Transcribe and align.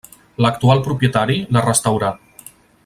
L'actual 0.45 0.81
propietari 0.87 1.37
la 1.59 1.65
restaurà. 1.71 2.13